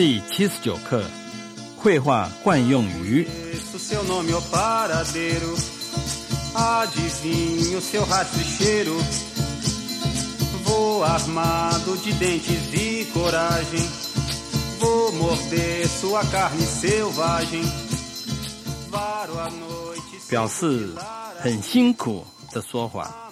[0.00, 1.04] 第七十九课，
[1.76, 3.22] 绘画惯用语。
[3.22, 3.92] E e a
[20.30, 20.88] 表示
[21.40, 23.30] 很辛苦的说法。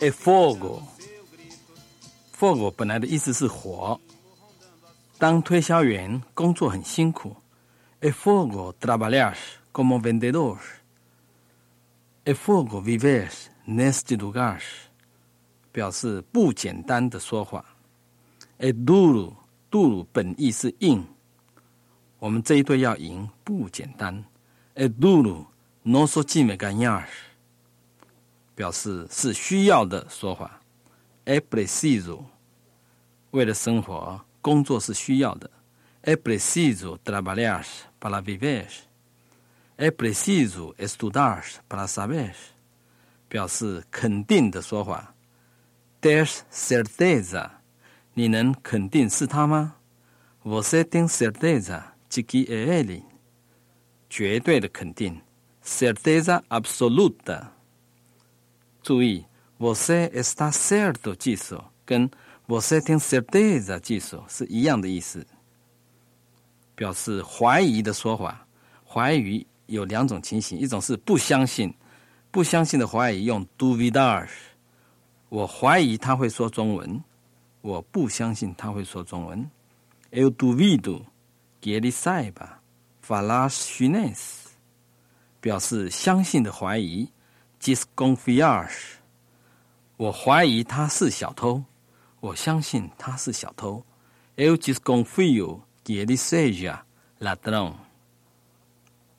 [0.00, 0.80] e fogo。
[2.40, 4.00] fogo 本来的意思是火。
[5.22, 7.36] 当推销员工作很辛苦。
[8.00, 9.36] e fogo trabalhar
[9.72, 10.58] como vendedor。
[12.24, 13.30] e fogo viver
[13.64, 14.60] neste lugar。
[15.70, 17.64] 表示不简单的说法。
[18.58, 19.34] e duro
[19.70, 21.06] duro 本意是硬。
[22.18, 24.24] 我们这一队要赢不简单。
[24.74, 25.46] e duro
[25.84, 27.04] nosso time ganhar。
[28.56, 30.58] 表示是需要的说法。
[31.24, 32.24] é preciso，
[33.30, 35.49] 为了生活，工作是需要的。
[36.03, 37.65] é preciso trabalhar
[37.99, 42.33] para viver。é preciso estudar para saber，
[43.29, 45.13] 表示肯定的说法。
[46.01, 47.49] ter certeza，
[48.13, 49.75] 你能肯定是他吗？
[50.43, 53.03] Você tem certeza de que é ele？
[54.09, 55.21] 绝对的肯定，
[55.61, 57.49] certeza absoluta。
[58.81, 59.25] 注意，
[59.59, 62.09] você está certo 记手跟
[62.60, 65.26] você tem certeza 记手是一样的意思，
[66.74, 68.46] 表示怀疑的说法。
[68.86, 71.74] 怀疑有两种情形，一种是不相信，
[72.30, 74.28] 不相信的怀疑用 duvidar。
[75.30, 77.02] 我怀疑他会说中文，
[77.62, 79.50] 我不相信他会说中文。
[80.10, 81.06] Eu duvido
[81.62, 82.58] que ele saiba
[83.02, 84.18] falar chinês，
[85.40, 87.10] 表示相信的怀疑。
[87.62, 88.68] desconfiar，
[89.96, 91.64] 我怀疑他是小偷，
[92.22, 93.84] 我相信他是小偷。
[94.36, 96.82] Eu desconfio que ele seja
[97.18, 97.74] ladrão，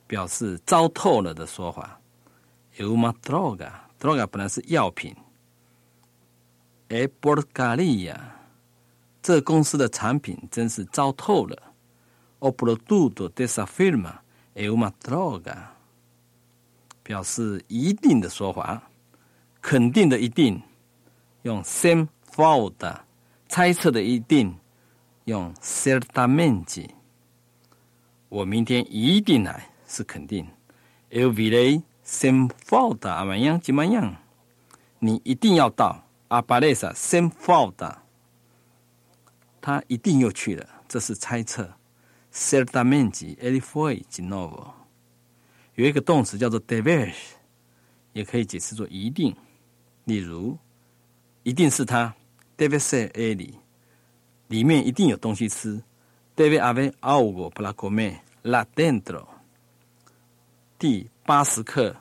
[0.07, 1.99] 表示糟透了的说法。
[2.77, 5.13] Eu uma droga，droga 本来是药品。
[6.87, 8.17] É porcaria，
[9.21, 11.73] 这公司的产品真是糟透了。
[12.39, 14.19] O produto dessa firma
[14.55, 15.73] é uma droga。
[17.03, 18.83] 表示一定的说法，
[19.61, 20.61] 肯定的一定
[21.41, 23.01] 用 sem falta，
[23.47, 24.57] 猜测的一定
[25.25, 26.89] 用 certamente。
[28.29, 30.47] 我明天一定来是肯定
[31.11, 34.15] ，eu virei sem falta amanhã de manhã。
[34.99, 37.97] 你一定要到，apareça sem falta。
[39.61, 41.73] 他一定又去了，这是猜测
[42.33, 44.71] ，certamente ele foi de novo。
[45.75, 47.13] 有一个动词叫做 dever，
[48.13, 49.35] 也可以解释作一定。
[50.05, 50.57] 例如，
[51.43, 52.13] 一定是他
[52.57, 53.53] deve ser ele，
[54.47, 55.81] 里面一定有东西吃
[56.35, 59.25] deve haver algo para comer lá dentro。
[60.77, 61.95] 第八十课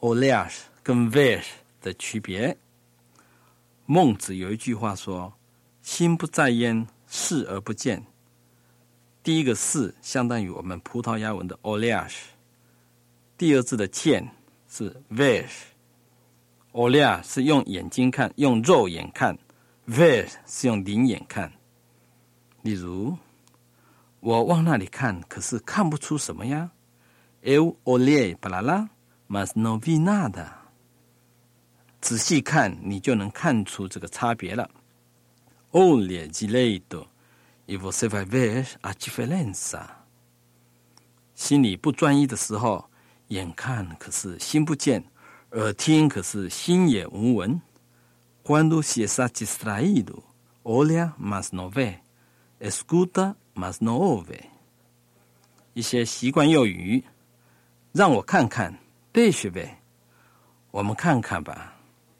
[0.00, 0.52] olhar
[0.82, 1.42] 跟 ver
[1.80, 2.56] 的区别。
[3.86, 5.32] 孟子有一句话说
[5.82, 8.04] ：“心不在焉，视而不见。”
[9.22, 12.10] 第一个“视”相当于我们葡萄牙文的 olhar。
[13.36, 14.30] 第二字的“见”
[14.68, 19.38] 是 ver，olhar 是用眼睛看，用肉眼看
[19.86, 21.52] ；ver 是用灵眼看。
[22.62, 23.18] 例如，
[24.20, 26.70] 我往那里看，可是看不出什么呀。
[27.42, 28.88] Eu olhei para lá,
[29.28, 30.48] mas não vi nada。
[32.00, 34.70] 仔细看，你就能看出这个差别了。
[35.72, 37.06] Olhe direito
[37.66, 39.86] e você vai ver a diferença。
[41.34, 42.90] 心里不专一的时候。
[43.28, 45.02] 眼看可是心不见，
[45.52, 47.58] 耳听可是心也无闻。
[48.44, 50.22] Quando se está distraído,
[50.62, 52.00] olha mas no vê,
[52.60, 54.50] escuta mas no ouve。
[55.72, 57.02] 一些习惯用语，
[57.92, 58.78] 让我看看
[59.14, 59.70] ，deixe ver。
[60.70, 61.72] 我们看看吧，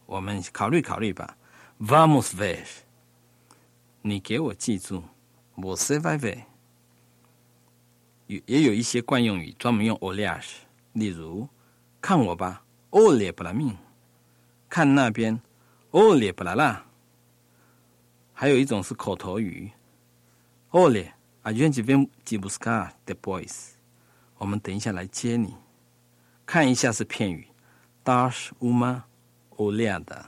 [0.06, 1.36] 我们考虑考虑吧
[1.78, 2.64] ，vamos ver。
[4.00, 5.04] 你给我记住
[5.56, 6.44] ，você vai ver。
[8.28, 10.42] 有也有一些惯用语专门用 olhar。
[10.94, 11.46] 例如，
[12.00, 13.74] 看我吧，olhe para mim；
[14.70, 15.38] 看那边
[15.94, 16.84] 哦咧，不啦啦，
[18.32, 19.70] 还有一种是口头语。
[20.70, 23.74] 哦嘞，阿娟这边吉布斯卡的 boys，
[24.36, 25.54] 我们等一下来接你。
[26.44, 27.46] 看一下是片语
[28.04, 29.02] ，dash uma
[29.56, 30.24] oleada。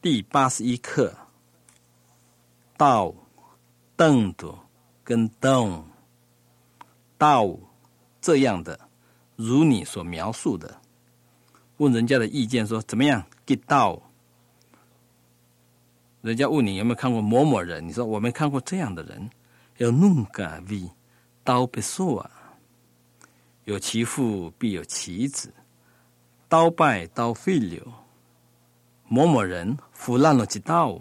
[0.00, 1.12] 第八十一课，
[2.76, 3.12] 到、
[3.96, 4.58] ndo
[5.02, 5.82] 跟 down、
[7.18, 7.58] 到
[8.20, 8.78] 这样的，
[9.34, 10.80] 如你所描述的。
[11.84, 14.00] 问人家的意见说怎么样？get 到，
[16.22, 19.30] 人家问你有没有看过某某人，你说我没看过这样的人
[19.76, 20.88] 有 nunca vi
[21.44, 22.26] tal pessoa。
[23.64, 25.52] 有其父必有其子，
[26.48, 27.86] 刀败刀废流。
[29.08, 30.98] 某某人腐烂了几道。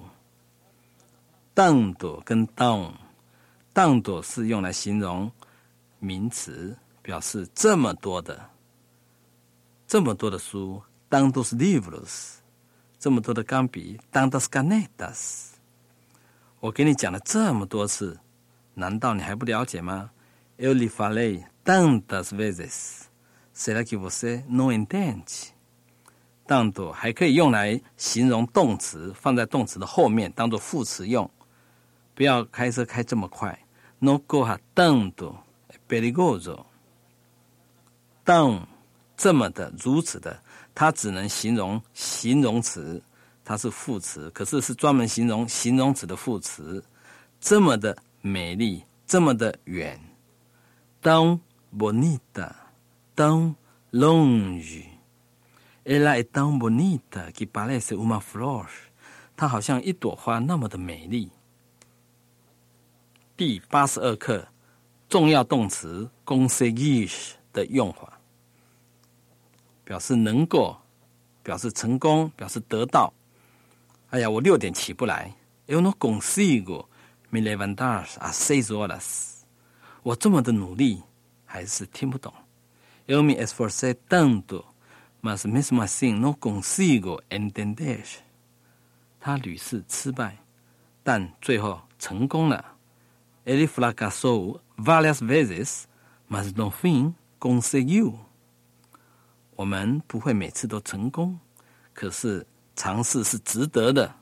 [1.55, 5.31] tanto 跟 down，tanto 是用来形容
[5.99, 8.49] 名词，表示这么多的，
[9.93, 12.37] 这么多的书，tantos livros，
[12.97, 15.51] 这么多的钢笔，tantas canetas。
[16.61, 18.19] 我给你讲了这么多次，
[18.73, 20.09] 难道你还不了解吗
[20.57, 23.01] ？Eu lhe falei tantas vezes.
[23.55, 25.51] Será que você não entende?
[26.47, 31.29] tanto 还可以用来形容动词，放在动词的后面当做副词用。
[32.15, 33.59] 不要开车开这么快。
[33.99, 35.35] No corra tanto,
[35.69, 36.65] é perigoso.
[38.25, 38.63] tão
[39.23, 40.37] 这么的，如此的，
[40.75, 43.01] 它只能形容形容词，
[43.45, 46.83] 它是副词，可是是专门形容形容词的副词。
[47.39, 49.97] 这么的美丽，这么的远。
[51.01, 51.39] tão
[51.73, 52.53] bonita,
[53.15, 53.55] tão
[53.93, 54.89] longe.
[55.85, 58.67] Ela é tão bonita que parece uma flor.
[59.37, 61.31] 它好像一朵花那么的美丽。
[63.37, 64.45] 第八十二课，
[65.07, 67.09] 重要动词 conseguir
[67.53, 68.19] 的用法，
[69.83, 70.77] 表示能够，
[71.43, 73.13] 表示成功，表示得到。
[74.09, 75.33] 哎呀，我六点起不来。
[75.65, 76.87] Eu não consigo
[77.29, 79.43] me levantar às seis horas。
[80.03, 81.01] 我这么的努力，
[81.45, 82.33] 还是听不懂。
[83.07, 84.65] Yo me esforcei tanto,
[85.21, 88.03] mas mesmo así no consigo entender。
[89.19, 90.37] 他屡试失败，
[91.01, 92.75] 但最后成功了。
[93.45, 95.85] Ele fracassou várias vezes,
[96.29, 98.19] mas no fin conseguiu。
[99.55, 101.39] 我们不会每次都成功，
[101.93, 102.45] 可是
[102.75, 104.15] 尝试是值得的。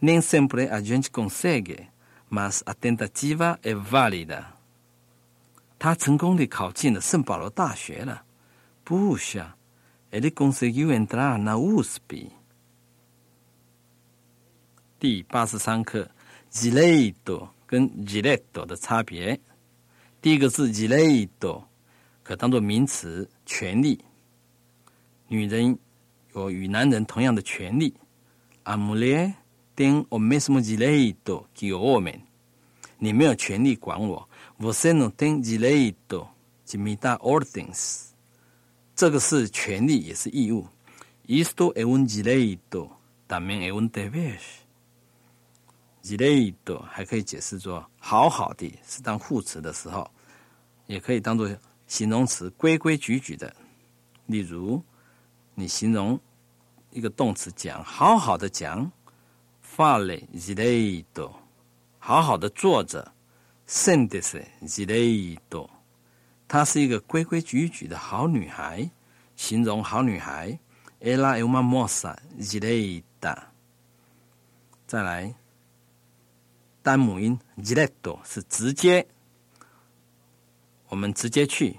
[0.00, 1.86] Nem sempre a gente consegue,
[2.30, 4.44] mas a tentativa é válida。
[5.78, 8.24] 他成功地考进了圣保罗大学了。
[8.84, 9.52] Puxa,
[10.10, 12.30] ele conseguiu entrar na USP。
[14.98, 16.10] 第八十三课
[16.52, 17.48] ，direito。
[17.70, 19.40] 跟 direito 的差别，
[20.20, 21.62] 第一个是 direito
[22.24, 24.04] 可当做名词，权利。
[25.32, 25.78] 女人
[26.34, 27.94] 有与男人同样的权利。
[28.64, 29.32] 阿姆列
[29.76, 32.20] 丁我没什么之类的给我们，
[32.98, 34.28] 你没有权利管我。
[34.56, 36.26] 我先能听之类的，
[36.64, 38.08] 吉米达 ordings，
[38.96, 40.66] 这个是权利也是义务。
[41.28, 42.90] Isto es un derecho,
[43.28, 43.88] también es un
[46.90, 50.10] 还可以解释作好好的，是当副词的时候，
[50.88, 51.48] 也可以当做
[51.86, 53.54] 形容词，规规矩矩的。
[54.26, 54.82] 例如。
[55.60, 56.18] 你形容
[56.90, 58.90] 一个动词讲，好好的讲
[59.76, 61.32] ，fare direito，
[61.98, 63.12] 好好的坐着
[63.68, 65.68] ，sentire direito，
[66.48, 68.90] 她是一个规规矩矩的好女孩，
[69.36, 70.58] 形容好女孩
[71.00, 73.36] ，ella è una moça direita。
[74.86, 75.34] 再来。
[76.82, 79.06] 单母音 direto 是直接，
[80.88, 81.76] 我们直接去。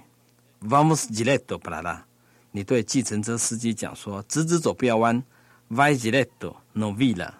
[0.60, 2.04] Vamos direto para lá。
[2.52, 5.20] 你对计程车司机讲说：“直直走，不要弯。
[5.68, 7.32] ”Vai direto, no vira。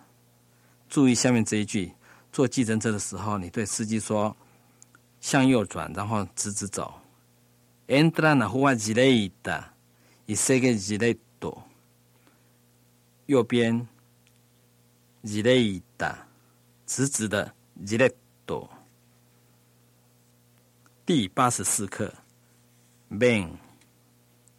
[0.88, 1.92] 注意下面这一句：
[2.32, 4.36] 坐计程车的时候，你对司机说
[5.20, 6.94] ：“向右转，然后直直走。
[7.86, 9.64] ”Entra na rua direita
[10.26, 11.62] e segue direto。
[13.26, 13.86] 右边
[15.22, 16.16] direita。
[16.84, 17.54] 直直的
[17.86, 18.68] direto。
[21.06, 22.12] 第八十四课
[23.10, 23.48] ，bem，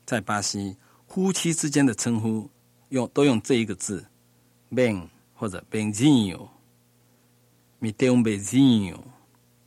[0.05, 2.49] 在巴西，夫妻之间的称呼
[2.89, 4.05] 用都用这一个字
[4.71, 6.47] ，bem 或者 benzinho。
[7.79, 8.97] Me deu um beijinho，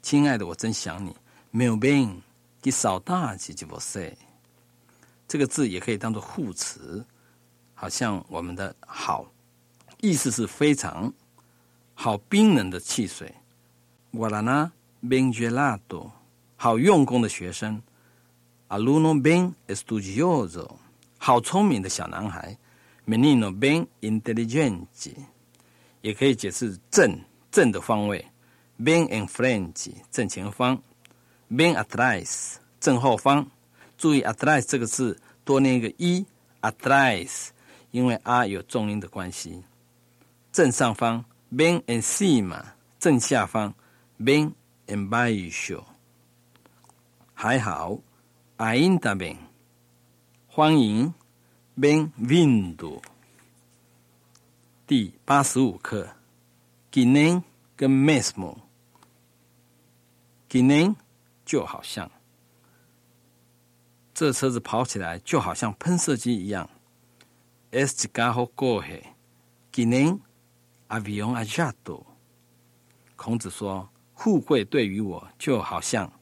[0.00, 1.14] 亲爱的，我真想你。
[1.52, 4.14] Meu bem，que saudade de você。
[5.28, 7.04] 这个字也可以当做副词，
[7.74, 9.26] 好像我们的好，
[10.00, 11.12] 意思是非常。
[11.94, 13.34] 好冰冷的汽水
[14.12, 14.70] ，Guarana
[15.02, 16.10] ben gelato。
[16.56, 17.82] 好用功的学生
[18.68, 20.76] ，Aluno ben estudioso。
[21.18, 22.56] 好聪明的小男孩
[23.06, 25.14] ，Menino ben inteligente。
[26.02, 27.18] 也可以解释正
[27.50, 28.24] 正的方位
[28.78, 30.80] ，ben in frente 正前方
[31.50, 33.48] ，ben atrás 正后方。
[33.98, 36.24] 注意 atrás 这个字多念一个一
[36.60, 37.48] ，atrás，
[37.90, 39.64] 因为 r 有重音的关系，
[40.52, 41.24] 正上方。
[41.50, 42.62] Ben em cima，
[42.98, 43.72] 正下方
[44.20, 44.52] ；bem
[44.86, 45.84] embaixo，
[47.34, 47.98] 还好
[48.58, 49.36] ；ainda bem，
[50.46, 51.14] 欢迎
[51.78, 53.02] ；bem-vindo。
[54.86, 56.10] 第八十五课
[56.92, 57.42] ，que nem
[57.76, 60.94] 跟 mesmo，que nem
[61.44, 62.10] 就好像，
[64.14, 66.70] 这车子跑起来就好像喷射机一样。
[67.72, 69.02] Este carro corre
[69.72, 70.20] que nem
[70.88, 72.06] avião a jato。
[73.16, 76.12] 孔子说：“富贵对于我就好像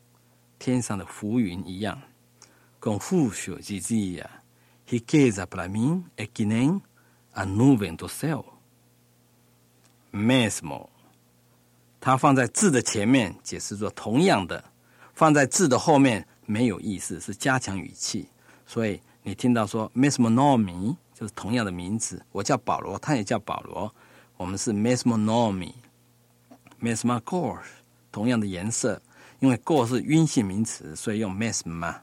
[0.59, 2.01] 天上的浮云一样。”
[2.85, 4.29] Confúcio dizia:
[4.87, 6.83] riqueza para mim é que nem
[7.33, 8.45] a nuvem do céu.
[10.13, 10.91] Mesmo，
[11.99, 14.63] 它放在字的前面解释作同样的，
[15.15, 18.29] 放在字的后面没有意思，是加强语气。
[18.67, 23.91] 所以你听到说 mesmo nome 就是同样的名字，我叫保罗，他也叫保罗，
[24.37, 27.61] 我们是 mesmo nome，mesma cor，
[28.13, 29.01] 同样的颜色，
[29.41, 32.01] 因为 cor 是阴性名词，所以用 mesma。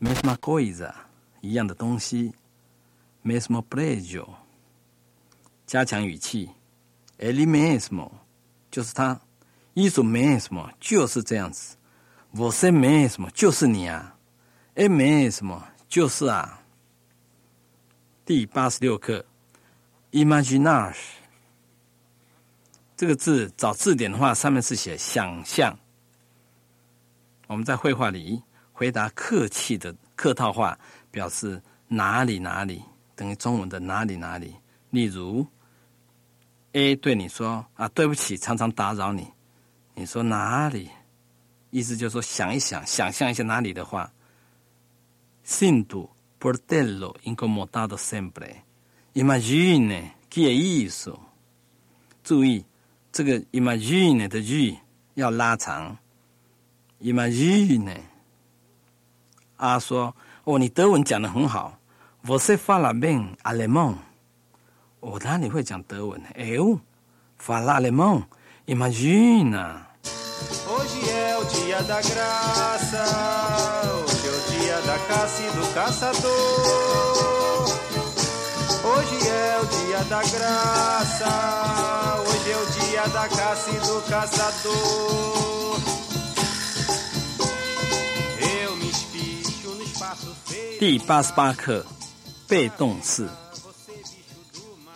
[0.00, 0.94] Mesma coisa，
[1.42, 2.32] 一样的东西
[3.22, 4.26] ，mesmo prejo，
[5.66, 6.50] 加强语气
[7.18, 8.10] ，ele mesmo，
[8.70, 9.20] 就是他
[9.74, 11.76] ，isso mesmo 就是这样子
[12.34, 14.16] ，você mesmo 就是你啊
[14.74, 16.62] ，é mesmo 就是啊。
[18.24, 19.26] 第八十六课
[20.12, 20.96] ，imaginar，
[22.96, 25.78] 这个字找字典的话，上面是写想象。
[27.48, 28.42] 我们在绘画里。
[28.80, 30.78] 回答客气的客套话，
[31.10, 32.82] 表示哪里哪里
[33.14, 34.56] 等于中文的哪里哪里。
[34.88, 35.46] 例如
[36.72, 39.30] ，A 对你说：“啊，对不起，常常打扰你。”
[39.94, 40.88] 你说哪里？
[41.68, 44.10] 意思就是说想一想，想象一下哪里的话。
[45.44, 46.08] Sinto
[46.40, 48.62] portello incomodato sempre.
[49.12, 51.18] Imagine che è isso。
[52.24, 52.64] 注意
[53.12, 54.78] 这个 imagine 的 g
[55.12, 55.98] 要拉长。
[57.02, 58.08] Imagine。
[59.59, 61.79] 啊，说哦，你德文讲的很好。
[62.25, 63.95] Você fala bem alemão？
[64.99, 66.21] 我哪里会讲德文？
[66.35, 66.79] Eu
[67.37, 68.25] falo alemão?
[68.65, 69.87] Imagina.
[70.67, 73.03] Hoje é o dia da graça,
[74.03, 76.31] hoje é o dia da caça e do caçador.
[78.83, 81.29] Hoje é o dia da graça,
[82.27, 85.79] hoje é o dia da caça e do caçador.
[90.78, 91.84] 第八十八课，
[92.48, 93.28] 被动式。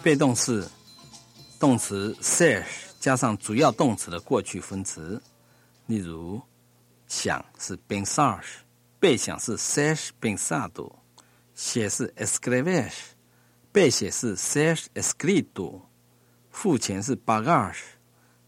[0.02, 0.68] 被动式，
[1.58, 2.64] 动词 ser
[2.98, 5.22] 加上主要动词的过去分词。
[5.86, 6.40] 例如，
[7.06, 8.40] 想是 pensar，
[8.98, 10.92] 被想是 ser pensado，
[11.54, 12.90] 写是 escrever，
[13.70, 15.82] 被写是 ser escrito，
[16.50, 17.74] 付钱是 pagar，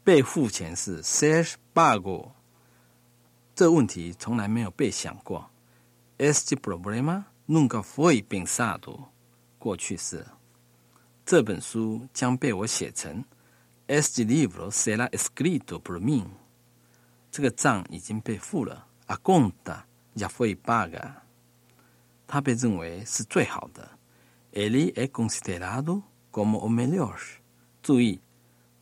[0.03, 2.31] 被付钱是 ser pago。
[3.55, 5.51] 这问题从来没有被想过。
[6.19, 9.09] Este problema nunca foi pensado。
[9.59, 10.25] 过去式。
[11.27, 13.25] 这本书将被我写成。
[13.87, 16.27] Este livro será escrito por mim。
[17.31, 18.87] 这个账已经被付了。
[19.07, 19.83] A conta
[20.17, 21.17] já foi paga。
[22.27, 23.91] 它被认为是最好的。
[24.53, 27.19] Ele é considerado como o melhor。
[27.83, 28.21] 注意，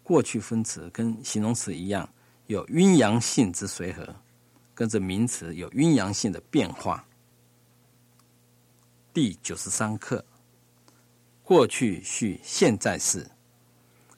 [0.02, 2.08] 过去分词跟形容词一样，
[2.46, 4.14] 有阴阳性之随和，
[4.74, 7.04] 跟着名词有阴阳性的变化。
[9.14, 10.24] 第九十三课：
[11.44, 13.24] 过去序现在式。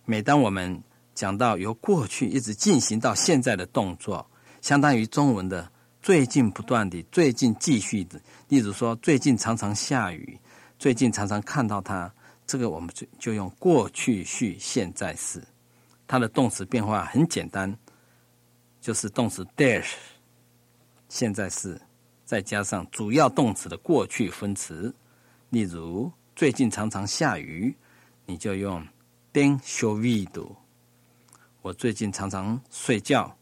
[0.06, 0.82] 每当我们
[1.14, 4.26] 讲到由过去一直进行到现在的动作，
[4.62, 8.18] 相当于中文的最近不断的、最近继续的。
[8.48, 10.40] 例如说，最近常常下雨，
[10.78, 12.10] 最近常常看到它，
[12.46, 15.46] 这个我们就就用过去序现在式。
[16.06, 17.78] 它的动词变化很简单，
[18.80, 19.92] 就是动词 dash
[21.10, 21.78] 现在式。
[22.26, 24.92] 再加上主要动词的过去分词，
[25.48, 27.74] 例如最近常常下雨，
[28.26, 28.84] 你就用
[29.32, 30.56] tem chovido。
[31.62, 33.38] 我最近常常睡觉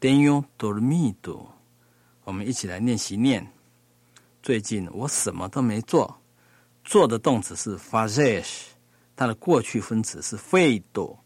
[0.00, 1.46] ，tenho dormido。
[2.24, 3.46] 我们一起来练习念。
[4.42, 6.18] 最近我什么都没做，
[6.82, 8.44] 做的动词是 fazer，
[9.14, 11.18] 它的过去分词是 feito。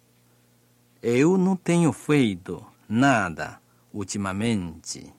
[1.03, 3.59] Eu não tenho feito nada
[3.95, 5.13] ultimamente。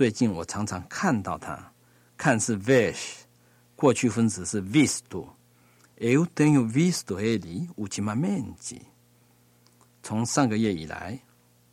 [0.00, 1.74] 最近我常常看到他，
[2.16, 3.16] 看是 vish，
[3.76, 5.28] 过去分词是 visto。
[5.98, 8.80] Eu tenho visto ele ultimamente。
[10.02, 11.20] 从上个月以来，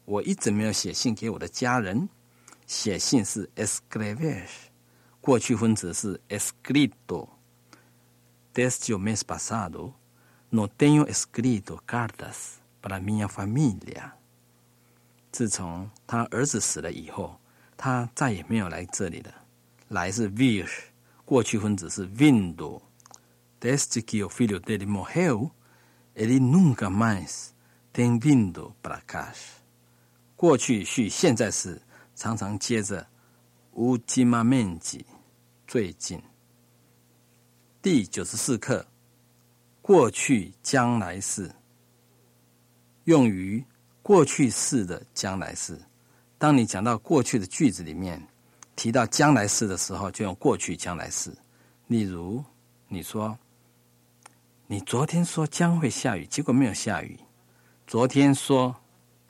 [0.04, 2.10] 我一直没有写信给我的家人。
[2.66, 4.46] 写信是 escrever，
[5.22, 7.30] 过去分词是 escrito。
[8.54, 9.94] Desde o mês passado,
[10.52, 14.12] não tenho escrito cartas para minha família。
[15.32, 17.40] 自从他儿子死了以后。
[17.78, 19.32] 他再也没有来这里了。
[19.90, 20.68] 来是 vir，
[21.24, 22.82] 过去分子是 vindo。
[23.62, 25.52] Desde que o filho dele morreu,
[26.16, 27.52] ele nunca mais
[27.94, 29.34] tem vindo para cá。
[30.36, 31.80] 过去续现在时，
[32.16, 33.08] 常常接着
[33.74, 35.06] 乌吉玛面积
[35.66, 36.22] 最近。
[37.82, 38.86] 第九十四课，
[39.82, 41.52] 过去将来式，
[43.06, 43.64] 用于
[44.04, 45.80] 过去式的将来式。
[46.38, 48.22] 当你讲到过去的句子里面
[48.76, 51.36] 提到将来式的时候，就用过去将来式。
[51.88, 52.44] 例如，
[52.88, 53.38] 你说。
[54.70, 57.18] 你昨天说将会下雨，结果没有下雨。
[57.88, 58.76] 昨天说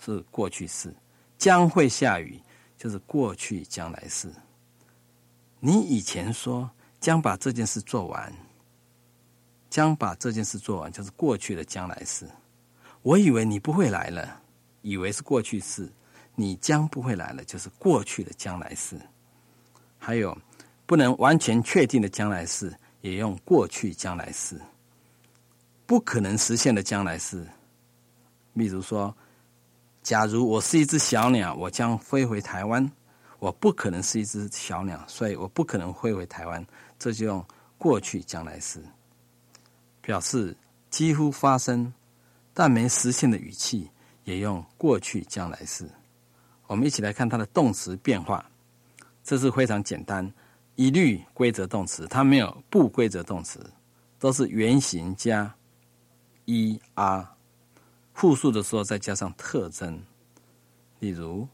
[0.04, 0.92] 是过去式，
[1.38, 2.42] 将会下雨
[2.76, 4.34] 就是过去将来式。
[5.60, 6.68] 你以前说
[7.00, 8.34] 将把这件事做完，
[9.70, 12.28] 将把这件事做完就是过去的将来式。
[13.04, 14.42] 我以为你不会来了，
[14.82, 15.88] 以为是过去式，
[16.40, 18.96] 你将不会来了就是过去的将来式。
[19.98, 20.38] 还有
[20.86, 24.56] 不能完全确定的将来式，也用过去将来式。
[25.88, 27.44] 不可能实现的将来式，
[28.54, 29.16] 例如说，
[30.04, 32.90] 假如我是一只小鸟，我将飞回台湾。
[33.40, 36.66] 我不可能是一只小鸟，所以我不可能飞回台湾。
[37.00, 37.44] 这就用
[37.78, 38.84] 过去将来式，
[40.02, 40.56] 表示
[40.90, 41.94] 几乎发生
[42.54, 43.90] 但没实现的语气，
[44.24, 45.88] 也用过去将来式。
[46.68, 48.46] 我们一起来看它的动词变化，
[49.24, 50.32] 这是非常简单，
[50.76, 53.72] 一律规则动词，它没有不规则动词，
[54.20, 55.56] 都是原形加。
[56.46, 57.36] e r，
[58.14, 60.02] 复数的时候再加上特征，
[61.00, 61.48] 例如，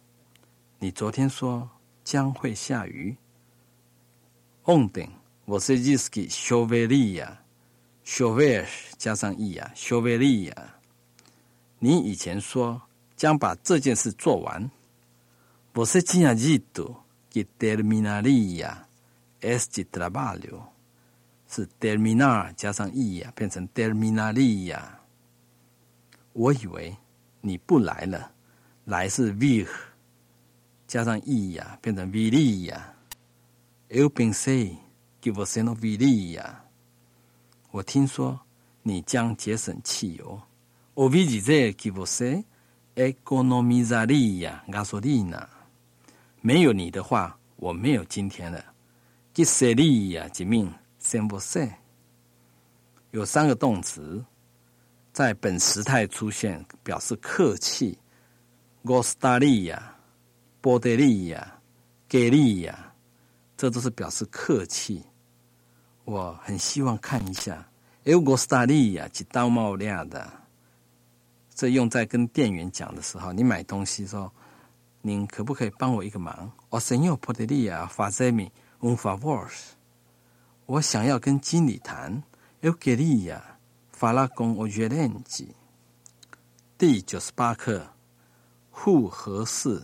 [0.80, 1.70] 你昨天说
[2.04, 3.16] 将会下雨。
[4.66, 5.10] On 顶，
[5.46, 7.38] 我是 Yiski s h o v e l i a
[8.04, 8.66] s h o v e l
[8.98, 10.74] 加上 e 啊 s h o v e l i a
[11.80, 12.82] 你以前说
[13.16, 14.70] 将把这件事做完。
[15.75, 18.87] 我是 Giagido che terminaria
[19.41, 20.73] este trabalho。
[21.51, 25.01] 是 terminar 加上 e 呀，变成 terminaria 呀。
[26.35, 26.95] 我以为
[27.41, 28.33] 你不来了，
[28.85, 29.67] 来是 vir
[30.87, 34.77] 加上 e 呀，变成 viria。Eu pensei
[35.21, 36.57] que você não viria。
[37.71, 38.41] 我听说
[38.83, 40.43] 你将节省汽油。
[40.95, 42.45] Ouvi dizer que você
[42.95, 45.49] economizaria gasolina。
[46.46, 48.62] 没有你的话，我没有今天了。
[49.34, 50.74] Que seria de mim？
[51.00, 51.66] 先不说，
[53.12, 54.22] 有三个动词
[55.14, 57.98] 在本时态出现，表示客气。
[58.84, 59.96] 哥斯达利亚、
[60.60, 61.62] 波德利亚、
[62.10, 62.94] 给利亚，
[63.56, 65.02] 这都是表示客气。
[66.04, 67.66] 我很希望看一下，
[68.04, 70.30] 有哥斯达利亚及刀帽亮的，
[71.56, 74.30] 这用在跟店员讲的时候，你买东西说，
[75.06, 76.50] 您可不可以帮我一个忙？
[76.70, 79.52] 我想要波德利亚发在米，un favor。
[80.66, 82.24] 我想要跟经理谈。
[82.62, 83.42] Eu queria
[83.94, 85.50] falar com o gerente。
[86.78, 87.86] 第九十八课，
[88.72, 89.84] 复合式。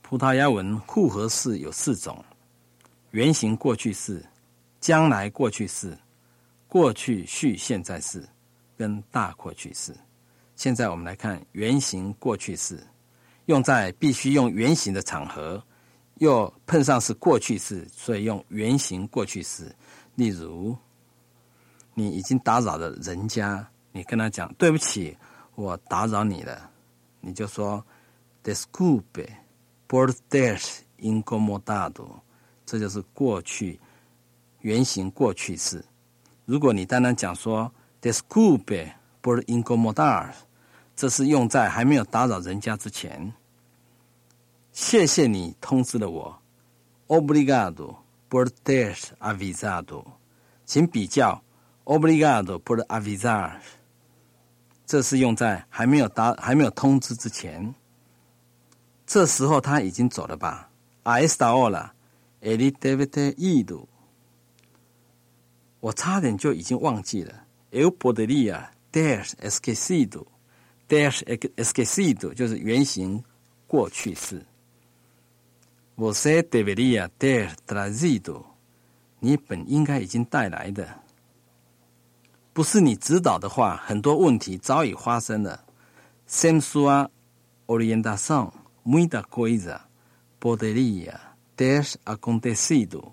[0.00, 2.24] 葡萄牙文复合式有四种：
[3.10, 4.24] 原形过去式、
[4.80, 5.98] 将来过去式、
[6.68, 8.24] 过去续现在式
[8.78, 9.92] 跟大过去式。
[10.54, 12.80] 现在我们来看原形过去式，
[13.46, 15.62] 用在必须用原形的场合。
[16.18, 19.74] 又碰上是过去式，所以用原形过去式。
[20.14, 20.76] 例如，
[21.94, 25.16] 你已经打扰了人家，你跟他讲对不起，
[25.56, 26.70] 我打扰你了，
[27.20, 27.84] 你就说
[28.44, 29.26] “desculpe
[29.88, 30.62] por ter
[31.00, 32.20] incomodado”，
[32.64, 33.80] 这就是过去
[34.60, 35.84] 原形过去式。
[36.44, 40.30] 如果你单单讲说 “desculpe por incomodar”，
[41.02, 43.34] 这是用在还没有打扰人家之前。
[44.70, 46.40] 谢谢你通知了我
[47.08, 47.96] ，Obrigado
[48.30, 50.04] por ter avisado。
[50.64, 51.42] 请比较
[51.86, 53.54] ，Obrigado por avisar。
[54.86, 57.74] 这是用在还没有打、还没有通知之前。
[59.04, 60.70] 这时候他已经走了吧
[61.02, 61.90] ？A esta hora
[62.40, 63.86] ele deve ter ido。
[65.80, 70.31] 我差点就已经忘记了，Eu poderia ter esquecido。
[70.92, 71.10] Ter
[71.56, 73.24] esquecido 就是原型
[73.66, 74.44] 过去式。
[75.96, 78.44] Você deveria ter trazido。
[79.20, 81.00] 你本应该已经带来的。
[82.52, 85.64] 不是你指导的话，很多问题早已发生了。
[86.28, 87.08] Sem sua
[87.66, 88.52] orientação,
[88.84, 89.80] muita coisa
[90.38, 91.18] poderia
[91.56, 93.12] ter acontecido。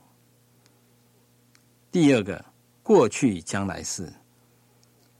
[1.91, 2.43] 第二个，
[2.83, 4.11] 过去将来式。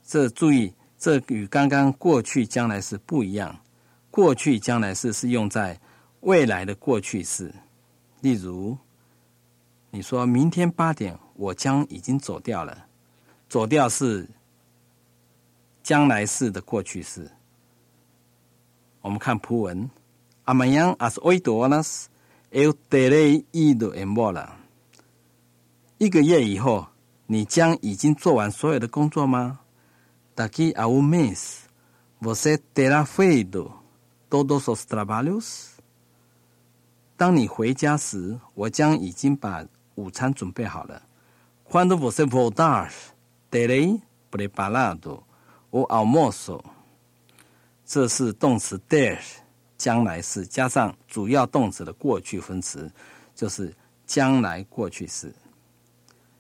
[0.06, 3.57] 这注意，这与刚刚过去将来式不一样。
[4.12, 5.79] 过去将来式是用在。
[6.21, 7.55] 未来的过去式，
[8.19, 8.77] 例如，
[9.89, 12.88] 你说明天八点我将已经走掉了，
[13.47, 14.27] 走掉是
[15.81, 17.31] 将来式的过去式。
[18.99, 19.89] 我们看图文
[20.43, 22.07] ，Amanhã às oito horas
[22.51, 24.49] eu terei ido embora。
[25.99, 26.88] 一个月以后，
[27.27, 29.62] 你将已经做完所有的工作吗
[30.39, 31.67] ？Daqui a um mês
[32.21, 33.73] você terá feito
[34.30, 35.71] todos os trabalhos。
[37.17, 41.02] 当你回家时，我将已经把午餐准备好了。
[41.69, 42.89] Quando você voltar,
[43.52, 43.99] terei
[44.32, 45.23] preparado
[45.71, 46.63] o almoço。
[47.86, 49.19] 这是动词 ter，
[49.78, 52.89] 将来式加上主要动词的过去分词，
[53.36, 53.75] 就是
[54.06, 55.36] 将来过去式。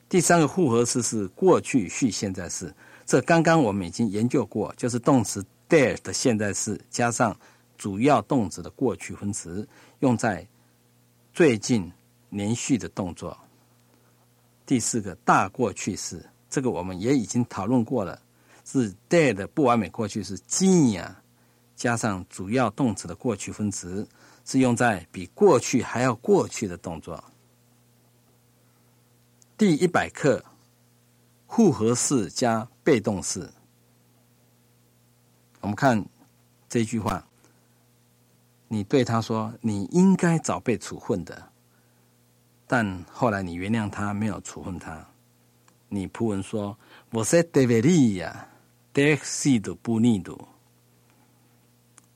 [0.07, 2.73] 第三个复合式是过去续现在式，
[3.09, 7.35] 这刚刚我们已经研究过，就是动词 there 的现在式加上
[7.75, 9.67] 主要动词的过去分词，
[10.01, 10.47] 用在
[11.33, 11.91] 最近
[12.29, 13.35] 连续的动作。
[14.63, 18.21] 第四个大过去式，这个我们也已经讨论过了，
[18.63, 21.03] 是 there 的不完美过去式 j
[21.75, 24.07] 加上主要动词的过去分词，
[24.45, 27.23] 是用在比过去还要过去的动作。
[29.57, 30.45] 第一百课
[31.49, 33.51] 复合式加被动式，
[35.59, 36.05] 我们看
[36.69, 37.25] 这句话。
[38.69, 41.51] 你对他说：“你应该早被处分的。”
[42.67, 45.05] 但后来你原谅他，没有处分他。
[45.89, 46.77] 你仆文说
[47.11, 48.31] ：“Você deveria
[48.93, 50.37] ter sido punido。”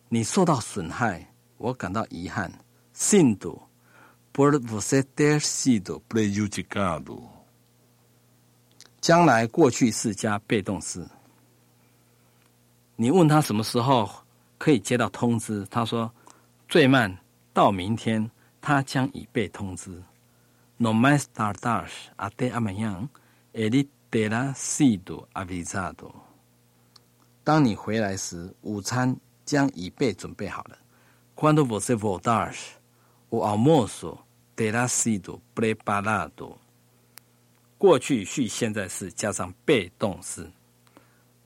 [0.09, 2.59] 你受到损害，我感到遗憾。
[2.95, 3.63] Sinto
[4.31, 7.32] por você ter sido prejudicado。
[9.03, 11.05] 将来过去式加被动式。
[12.95, 14.09] 你问他什么时候
[14.57, 16.09] 可以接到通知，他说。
[16.69, 17.15] 最慢
[17.53, 20.01] 到明天，他将已被通知。
[20.77, 21.87] No mais tardar
[22.17, 23.09] até amanhã,
[23.53, 26.13] ele terá sido avisado。
[27.43, 30.77] 当你回来时，午餐将已被准备好了。
[31.35, 32.55] Quando você voltar,
[33.29, 34.17] o almoço
[34.55, 36.55] terá sido preparado。
[37.83, 40.49] 过去续现在式加上被动式。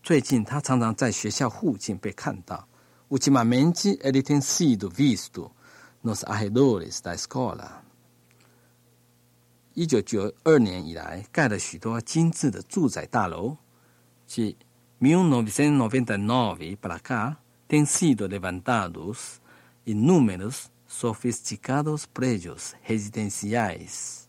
[0.04, 2.68] 最近，他常常在学校附近被看到。
[3.10, 5.54] Ultimamente ele tem sido visto
[6.04, 7.82] nos arredores da escola。
[9.74, 13.58] 一九九二年以来，盖了许多精致的住宅大楼。
[14.30, 14.56] De
[15.00, 19.40] 1999 para cá, têm sido levantados
[19.88, 24.27] inúmeros sofisticados prédios residenciais。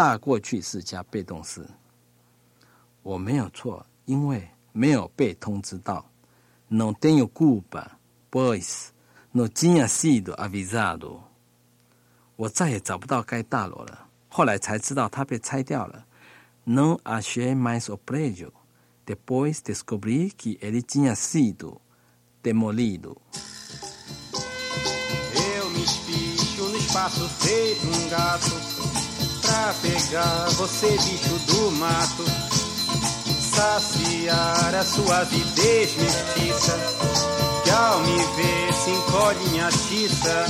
[0.00, 1.62] 大过去式加被动式。
[3.02, 6.06] 我没有错，因为没有被通知到。
[6.68, 7.98] No tenho culpa,
[8.30, 8.92] pois
[9.34, 11.24] não tinha sido avisado。
[12.36, 16.06] 我再也找不到该大楼了，后来才知道它被拆掉了。
[16.64, 18.54] Não achei mais o prédio,
[19.04, 21.78] depois descobri que ele tinha sido
[22.42, 23.18] demolido.
[25.34, 28.69] Eu me espicho no espaço feito um gato
[29.50, 32.24] pra pegar você, bicho do mato
[33.50, 36.78] saciar a sua avidez mestiça,
[37.64, 40.46] que ao me ver se encolhe em atiça,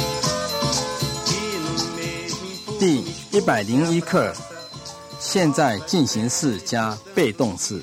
[1.29, 4.35] e no mesmo 第一百零一课，
[5.19, 7.83] 现在进行式加被动式，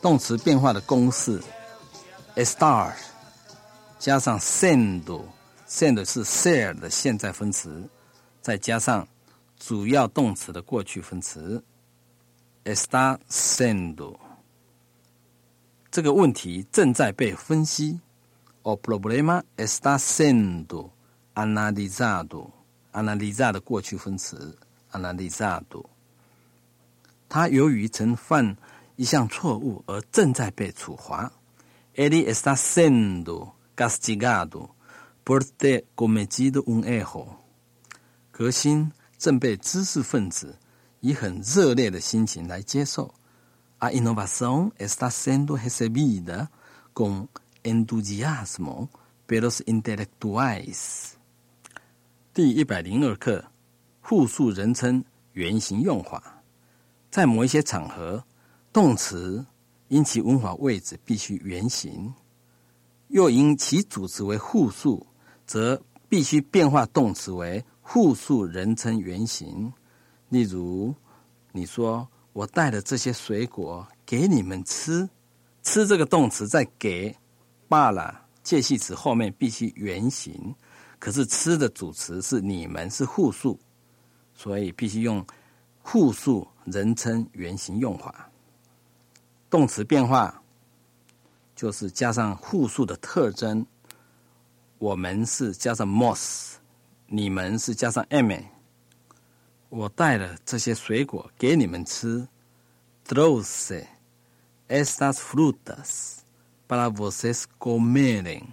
[0.00, 1.42] 动词变化的公式
[2.36, 2.92] ：estar
[3.98, 7.82] 加上 send，send 是 ser 的现在分词，
[8.40, 9.06] 再加上
[9.60, 11.62] 主要动词的过去分词。
[12.64, 14.16] está sendo
[15.90, 18.00] 这个问题正在被分析。
[18.62, 20.90] O problema está sendo
[21.34, 22.50] analizado。
[22.92, 24.56] analizado 的过去分词
[24.92, 25.84] analizado。
[27.28, 28.56] 他由于曾犯
[28.96, 31.32] 一项错误而正在被处罚。
[31.94, 34.70] Ele está sendo castigado
[35.24, 37.36] por ter cometido um erro。
[38.30, 40.58] 革新正被知识分子。
[41.00, 43.14] 以很热烈的心情来接受。
[43.78, 46.48] A inovação está sendo recebida
[46.92, 47.26] com
[47.62, 48.88] entusiasmo
[49.26, 51.12] pelos intelectuais。
[52.34, 53.46] 第一百零二课，
[54.02, 55.02] 复数人称
[55.32, 56.42] 原形用法。
[57.10, 58.22] 在某一些场合，
[58.72, 59.46] 动词
[59.88, 62.12] 因其文法位置必须原形，
[63.08, 65.06] 又因其主词为复数，
[65.46, 69.72] 则必须变化动词为复数人称原形。
[70.28, 70.94] 例如，
[71.50, 75.10] 你说我带了这些水果给你们吃，
[75.64, 77.12] 吃这个动词在给
[77.68, 80.54] 罢了，介系词后面必须原形，
[81.00, 83.58] 可是吃的主词是你们是复数，
[84.36, 85.26] 所以必须用
[85.82, 88.30] 复数人称原形用法。
[89.50, 90.40] 动词变化
[91.56, 93.66] 就是加上复数的特征
[94.78, 96.52] 我们是加上 mos，
[97.12, 98.32] 你们是加上 m。
[99.68, 102.28] 我带了这些水果给你们吃。
[103.04, 103.84] Trouxe
[104.68, 106.18] estas frutas
[106.68, 108.44] para vocês comerem，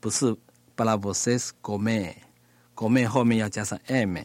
[0.00, 0.34] 不是
[0.74, 4.22] para vocês comer，comer 后面要加上 m。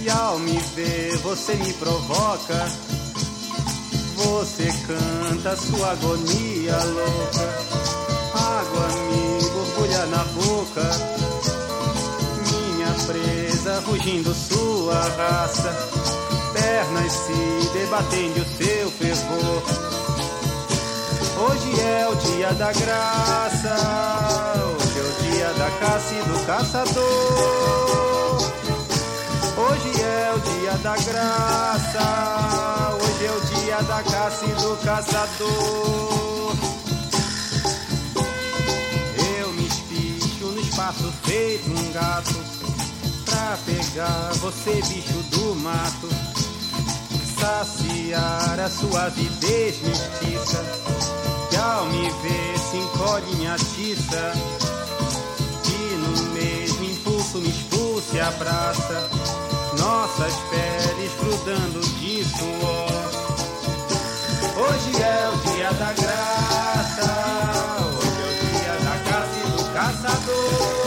[0.00, 2.70] e ao me ver você me provoca.
[4.16, 7.64] Você canta sua agonia louca,
[8.34, 9.05] água
[10.16, 10.82] na boca.
[12.50, 15.70] Minha presa rugindo sua raça,
[16.54, 19.62] pernas se debatendo o seu fervor.
[21.38, 23.76] Hoje é o dia da graça,
[24.78, 27.06] hoje é o dia da caça e do caçador.
[29.58, 32.04] Hoje é o dia da graça,
[33.02, 36.25] hoje é o dia da caça e do caçador.
[40.76, 42.34] Espaço feito um gato,
[43.24, 46.06] pra pegar você, bicho do mato,
[47.40, 50.62] saciar a sua avidez mestiça,
[51.48, 54.32] que ao me ver se encolhe minha tiça,
[55.64, 59.08] e no mesmo impulso me expulsa e abraça
[59.78, 62.92] nossas peles grudando de suor.
[64.58, 67.75] Hoje é o dia da graça
[70.02, 70.85] caçador.